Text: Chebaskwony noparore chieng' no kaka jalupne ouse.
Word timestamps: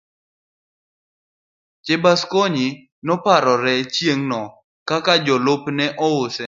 Chebaskwony 1.85 2.67
noparore 3.07 3.73
chieng' 3.93 4.27
no 4.31 4.41
kaka 4.87 5.13
jalupne 5.25 5.85
ouse. 6.09 6.39